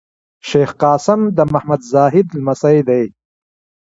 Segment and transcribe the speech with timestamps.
[0.47, 3.07] شېخ قاسم د محمد زاهد لمسی دﺉ.